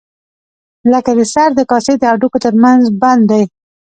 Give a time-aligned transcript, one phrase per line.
[0.91, 3.43] لکه د سر د کاسې د هډوکو تر منځ بند دی.